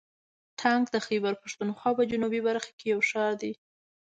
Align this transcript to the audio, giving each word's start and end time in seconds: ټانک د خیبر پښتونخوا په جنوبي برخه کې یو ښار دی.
ټانک 0.59 0.85
د 0.91 0.97
خیبر 1.07 1.33
پښتونخوا 1.41 1.91
په 1.97 2.03
جنوبي 2.11 2.41
برخه 2.47 2.71
کې 2.77 2.85
یو 2.93 2.99
ښار 3.09 3.33
دی. 3.41 3.53